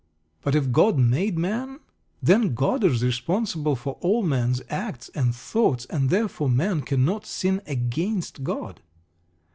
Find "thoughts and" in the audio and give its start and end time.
5.35-6.09